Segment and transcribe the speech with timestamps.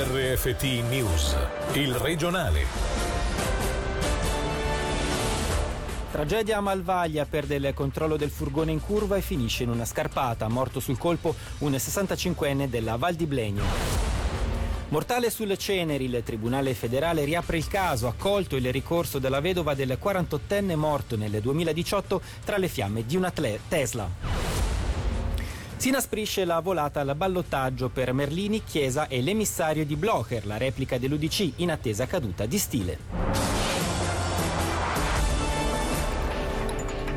[0.00, 1.36] RFT News,
[1.72, 2.64] il regionale.
[6.12, 10.46] Tragedia a Malvaglia, perde il controllo del furgone in curva e finisce in una scarpata.
[10.46, 13.64] Morto sul colpo un 65enne della Val di Blegno.
[14.90, 19.98] Mortale sulle ceneri, il Tribunale federale riapre il caso, accolto il ricorso della vedova del
[20.00, 24.37] 48enne morto nel 2018 tra le fiamme di una Tesla.
[25.78, 30.98] Si inasprisce la volata al ballottaggio per Merlini, Chiesa e l'emissario di Blocher, la replica
[30.98, 32.98] dell'UDC in attesa caduta di stile.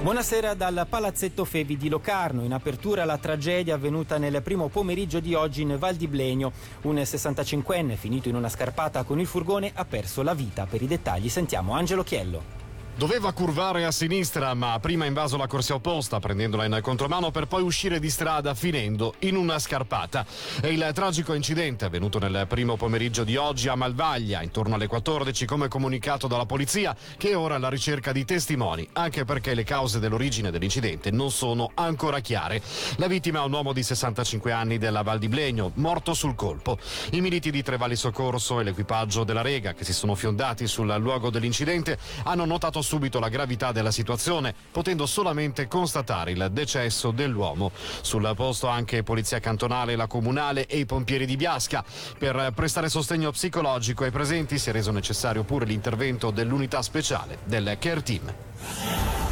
[0.03, 2.44] Buonasera dal Palazzetto Fevi di Locarno.
[2.44, 6.52] In apertura la tragedia avvenuta nel primo pomeriggio di oggi in Val di Blegno.
[6.81, 10.67] Un 65enne finito in una scarpata con il furgone ha perso la vita.
[10.67, 12.61] Per i dettagli sentiamo Angelo Chiello.
[12.94, 17.48] Doveva curvare a sinistra, ma prima ha invaso la corsia opposta, prendendola in contromano per
[17.48, 20.23] poi uscire di strada, finendo in una scarpata.
[20.62, 25.45] È il tragico incidente avvenuto nel primo pomeriggio di oggi a Malvaglia, intorno alle 14,
[25.45, 30.00] come comunicato dalla polizia, che è ora alla ricerca di testimoni, anche perché le cause
[30.00, 32.62] dell'origine dell'incidente non sono ancora chiare.
[32.97, 36.78] La vittima è un uomo di 65 anni della Val di Blegno, morto sul colpo.
[37.12, 41.31] I militi di Trevali Soccorso e l'equipaggio della Rega, che si sono fiondati sul luogo
[41.31, 47.72] dell'incidente, hanno notato subito la gravità della situazione, potendo solamente constatare il decesso dell'uomo.
[48.02, 51.84] Sul posto anche Polizia Cantonale, la Comunale e i pompieri di Biasca.
[52.18, 57.78] Per prestare sostegno psicologico ai presenti si è reso necessario pure l'intervento dell'unità speciale del
[57.80, 59.31] Care Team.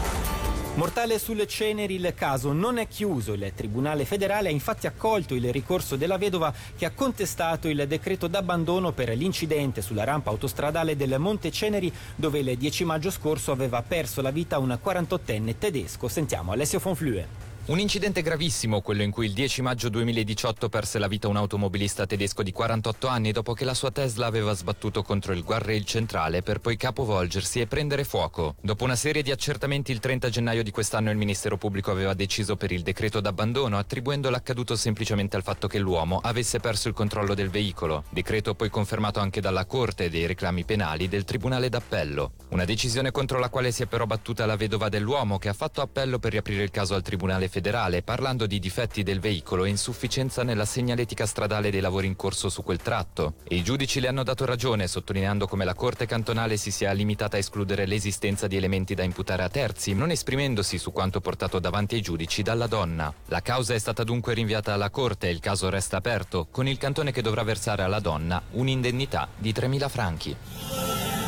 [0.80, 3.34] Mortale sulle ceneri il caso non è chiuso.
[3.34, 8.28] Il Tribunale federale ha infatti accolto il ricorso della vedova che ha contestato il decreto
[8.28, 13.82] d'abbandono per l'incidente sulla rampa autostradale del Monte Ceneri dove il 10 maggio scorso aveva
[13.82, 16.08] perso la vita un 48enne tedesco.
[16.08, 17.49] Sentiamo Alessio Fonflue.
[17.70, 22.08] Un incidente gravissimo, quello in cui il 10 maggio 2018 perse la vita un automobilista
[22.08, 26.42] tedesco di 48 anni dopo che la sua Tesla aveva sbattuto contro il guardrail centrale
[26.42, 28.56] per poi capovolgersi e prendere fuoco.
[28.60, 32.56] Dopo una serie di accertamenti il 30 gennaio di quest'anno il Ministero Pubblico aveva deciso
[32.56, 37.36] per il decreto d'abbandono attribuendo l'accaduto semplicemente al fatto che l'uomo avesse perso il controllo
[37.36, 38.04] del veicolo.
[38.10, 42.32] Decreto poi confermato anche dalla Corte dei reclami penali del Tribunale d'Appello.
[42.50, 45.82] Una decisione contro la quale si è però battuta la vedova dell'uomo che ha fatto
[45.82, 49.70] appello per riaprire il caso al Tribunale federale federale parlando di difetti del veicolo e
[49.70, 53.34] insufficienza nella segnaletica stradale dei lavori in corso su quel tratto.
[53.44, 57.36] E i giudici le hanno dato ragione, sottolineando come la Corte cantonale si sia limitata
[57.36, 61.96] a escludere l'esistenza di elementi da imputare a terzi, non esprimendosi su quanto portato davanti
[61.96, 63.14] ai giudici dalla donna.
[63.26, 66.78] La causa è stata dunque rinviata alla Corte e il caso resta aperto, con il
[66.78, 71.19] cantone che dovrà versare alla donna un'indennità di 3.000 franchi.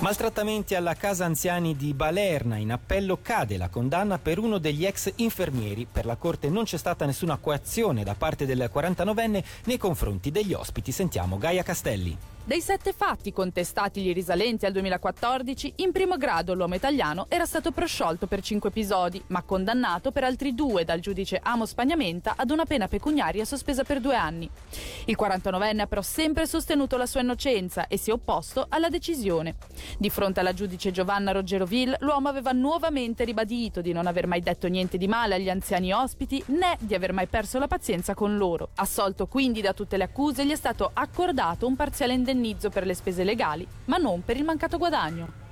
[0.00, 2.56] Maltrattamenti alla casa anziani di Balerna.
[2.56, 5.88] In appello cade la condanna per uno degli ex infermieri.
[5.90, 10.52] Per la Corte non c'è stata nessuna coazione da parte del 49enne nei confronti degli
[10.52, 10.92] ospiti.
[10.92, 12.16] Sentiamo Gaia Castelli.
[12.48, 18.26] Dei sette fatti contestatili risalenti al 2014, in primo grado l'uomo italiano era stato prosciolto
[18.26, 22.88] per cinque episodi, ma condannato per altri due dal giudice Amo Spagnamenta ad una pena
[22.88, 24.48] pecuniaria sospesa per due anni.
[25.04, 29.56] Il 49enne ha però sempre sostenuto la sua innocenza e si è opposto alla decisione.
[29.98, 34.68] Di fronte alla giudice Giovanna Roggeroville, l'uomo aveva nuovamente ribadito di non aver mai detto
[34.68, 38.70] niente di male agli anziani ospiti né di aver mai perso la pazienza con loro.
[38.76, 42.86] Assolto quindi da tutte le accuse, gli è stato accordato un parziale indennizzo indennizzo per
[42.86, 45.46] le spese legali, ma non per il mancato guadagno.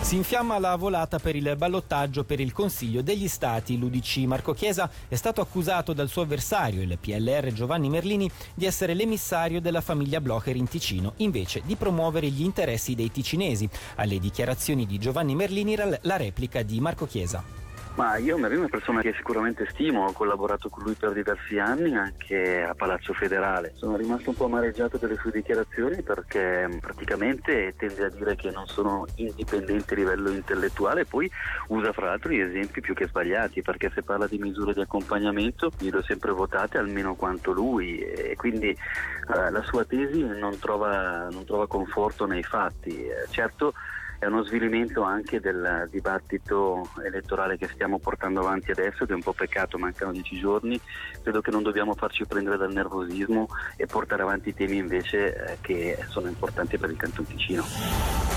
[0.00, 3.76] Si infiamma la volata per il ballottaggio per il Consiglio degli Stati.
[3.76, 8.94] L'UDC Marco Chiesa è stato accusato dal suo avversario, il PLR Giovanni Merlini, di essere
[8.94, 13.68] l'emissario della famiglia Blocher in Ticino, invece di promuovere gli interessi dei ticinesi.
[13.96, 17.67] Alle dichiarazioni di Giovanni Merlini la replica di Marco Chiesa.
[17.98, 21.58] Ma io Marino è una persona che sicuramente stimo, ho collaborato con lui per diversi
[21.58, 23.72] anni anche a Palazzo Federale.
[23.74, 28.52] Sono rimasto un po' amareggiato delle sue dichiarazioni perché mm, praticamente tende a dire che
[28.52, 31.28] non sono indipendenti a livello intellettuale e poi
[31.70, 35.72] usa fra l'altro gli esempi più che sbagliati perché se parla di misure di accompagnamento
[35.80, 40.56] io le ho sempre votate almeno quanto lui e quindi eh, la sua tesi non
[40.60, 42.90] trova, non trova conforto nei fatti.
[42.90, 43.74] Eh, certo
[44.18, 49.22] è uno svilimento anche del dibattito elettorale che stiamo portando avanti adesso, che è un
[49.22, 50.80] po' peccato, mancano dieci giorni,
[51.22, 55.98] credo che non dobbiamo farci prendere dal nervosismo e portare avanti temi invece eh, che
[56.08, 58.27] sono importanti per il Canton Ticino.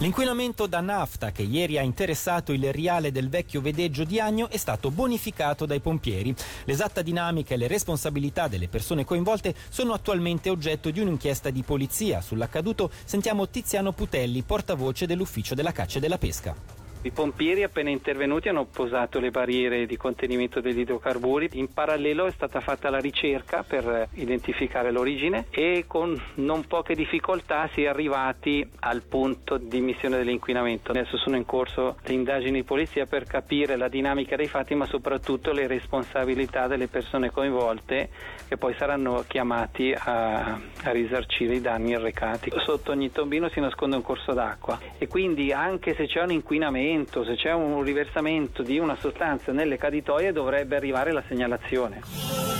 [0.00, 4.56] L'inquinamento da nafta che ieri ha interessato il riale del vecchio vedeggio di Agno è
[4.56, 6.32] stato bonificato dai pompieri.
[6.66, 12.20] L'esatta dinamica e le responsabilità delle persone coinvolte sono attualmente oggetto di un'inchiesta di polizia.
[12.20, 16.77] Sull'accaduto sentiamo Tiziano Putelli, portavoce dell'ufficio della caccia e della pesca.
[17.00, 21.50] I pompieri appena intervenuti hanno posato le barriere di contenimento degli idrocarburi.
[21.52, 27.70] In parallelo è stata fatta la ricerca per identificare l'origine e con non poche difficoltà
[27.72, 30.90] si è arrivati al punto di emissione dell'inquinamento.
[30.90, 34.86] Adesso sono in corso le indagini di polizia per capire la dinamica dei fatti ma
[34.86, 38.08] soprattutto le responsabilità delle persone coinvolte
[38.48, 42.50] che poi saranno chiamati a, a risarcire i danni arrecati.
[42.64, 46.86] Sotto ogni tombino si nasconde un corso d'acqua e quindi anche se c'è un inquinamento
[46.88, 52.57] riversamento, se c'è un riversamento di una sostanza nelle caditoie dovrebbe arrivare la segnalazione.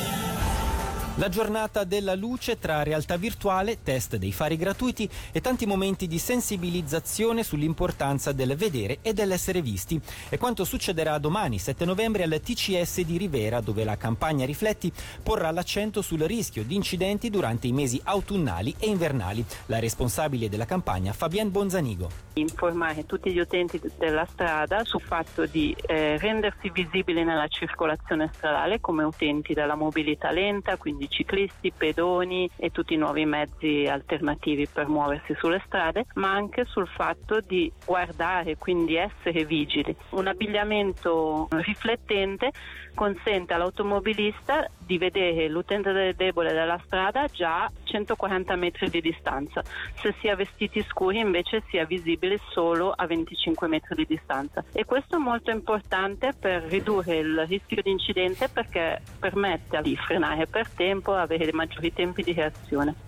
[1.18, 6.16] La giornata della luce tra realtà virtuale, test dei fari gratuiti e tanti momenti di
[6.16, 10.00] sensibilizzazione sull'importanza del vedere e dell'essere visti.
[10.28, 15.50] È quanto succederà domani, 7 novembre, al TCS di Rivera, dove la campagna Rifletti porrà
[15.50, 19.44] l'accento sul rischio di incidenti durante i mesi autunnali e invernali.
[19.66, 22.26] La responsabile della campagna, Fabienne Bonzanigo.
[22.34, 28.80] Informare tutti gli utenti della strada sul fatto di eh, rendersi visibili nella circolazione stradale
[28.80, 34.88] come utenti della mobilità lenta, quindi ciclisti, pedoni e tutti i nuovi mezzi alternativi per
[34.88, 39.94] muoversi sulle strade, ma anche sul fatto di guardare, quindi essere vigili.
[40.10, 42.52] Un abbigliamento riflettente
[42.94, 49.62] consente all'automobilista di vedere l'utente debole della strada già a 140 metri di distanza.
[50.00, 54.64] Se si ha vestiti scuri invece sia visibile solo a 25 metri di distanza.
[54.72, 60.46] E questo è molto importante per ridurre il rischio di incidente perché permette di frenare
[60.46, 63.07] per tempo tempo, avere maggiori tempi di reazione.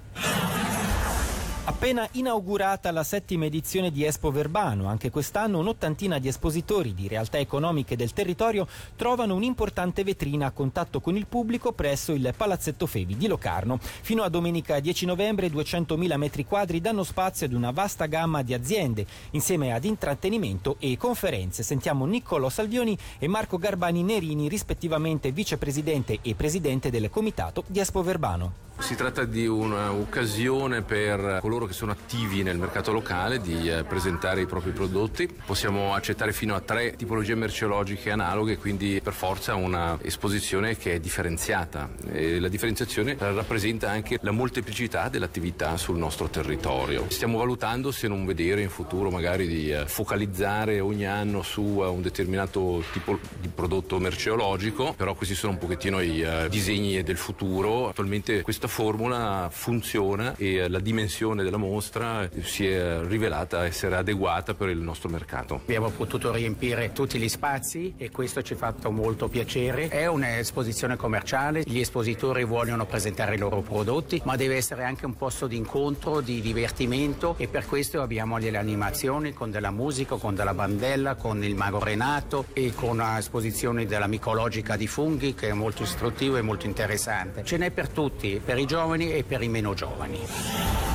[1.70, 7.38] Appena inaugurata la settima edizione di Espo Verbano, anche quest'anno un'ottantina di espositori di realtà
[7.38, 13.16] economiche del territorio trovano un'importante vetrina a contatto con il pubblico presso il Palazzetto Fevi
[13.16, 13.78] di Locarno.
[13.80, 18.52] Fino a domenica 10 novembre 200.000 metri quadri danno spazio ad una vasta gamma di
[18.52, 21.62] aziende, insieme ad intrattenimento e conferenze.
[21.62, 28.02] Sentiamo Niccolò Salvioni e Marco Garbani Nerini, rispettivamente vicepresidente e presidente del comitato di Espo
[28.02, 28.69] Verbano.
[28.80, 34.40] Si tratta di un'occasione per coloro che sono attivi nel mercato locale di eh, presentare
[34.40, 35.28] i propri prodotti.
[35.46, 41.00] Possiamo accettare fino a tre tipologie merceologiche analoghe, quindi per forza una esposizione che è
[41.00, 41.90] differenziata.
[42.10, 47.04] E la differenziazione rappresenta anche la molteplicità dell'attività sul nostro territorio.
[47.10, 51.86] Stiamo valutando se non vedere in futuro magari di eh, focalizzare ogni anno su eh,
[51.86, 57.88] un determinato tipo di prodotto merceologico, però questi sono un pochettino i disegni del futuro.
[57.88, 64.68] Attualmente questa formula funziona e la dimensione della mostra si è rivelata essere adeguata per
[64.68, 65.56] il nostro mercato.
[65.56, 69.88] Abbiamo potuto riempire tutti gli spazi e questo ci ha fatto molto piacere.
[69.88, 75.16] È un'esposizione commerciale, gli espositori vogliono presentare i loro prodotti, ma deve essere anche un
[75.16, 80.36] posto di incontro, di divertimento e per questo abbiamo delle animazioni con della musica, con
[80.36, 85.52] della bandella, con il mago Renato e con un'esposizione della micologica di funghi che è
[85.52, 87.42] molto istruttivo e molto interessante.
[87.44, 90.89] Ce n'è per tutti, per i giovani e per i meno giovani.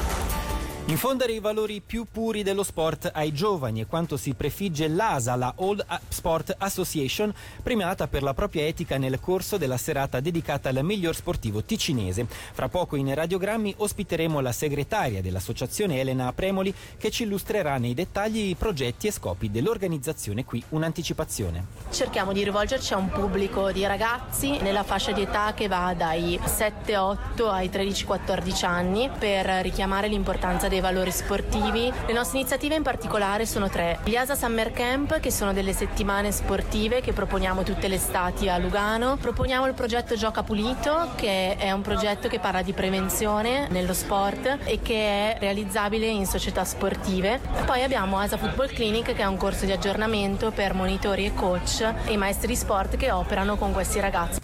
[0.88, 5.52] Infondere i valori più puri dello sport ai giovani è quanto si prefigge l'ASA, la
[5.58, 7.34] Old Sport Association,
[7.64, 12.28] premiata per la propria etica nel corso della serata dedicata al miglior sportivo ticinese.
[12.30, 18.50] Fra poco in radiogrammi ospiteremo la segretaria dell'associazione Elena Premoli che ci illustrerà nei dettagli
[18.50, 20.64] i progetti e scopi dell'organizzazione qui.
[20.70, 21.66] Un'anticipazione.
[21.90, 26.40] Cerchiamo di rivolgerci a un pubblico di ragazzi nella fascia di età che va dai
[26.44, 31.92] 7-8 ai 13-14 anni per richiamare l'importanza dei valori sportivi.
[32.06, 34.00] Le nostre iniziative in particolare sono tre.
[34.04, 38.58] Gli ASA Summer Camp, che sono delle settimane sportive che proponiamo tutte le estati a
[38.58, 39.16] Lugano.
[39.16, 44.58] Proponiamo il progetto Gioca Pulito, che è un progetto che parla di prevenzione nello sport
[44.66, 47.40] e che è realizzabile in società sportive.
[47.66, 51.90] Poi abbiamo ASA Football Clinic, che è un corso di aggiornamento per monitori e coach
[52.06, 54.40] e maestri di sport che operano con questi ragazzi.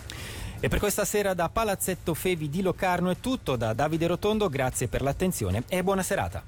[0.64, 4.88] E per questa sera da Palazzetto Fevi di Locarno è tutto da Davide Rotondo, grazie
[4.88, 6.44] per l'attenzione e buona serata.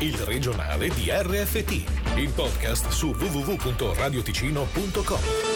[0.00, 1.70] Il regionale di RFT,
[2.16, 5.49] il podcast su www.radioticino.com.